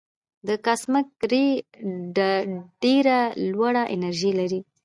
[0.47, 1.47] د کاسمک رې
[2.83, 3.17] ډېره
[3.51, 4.59] لوړه انرژي لري.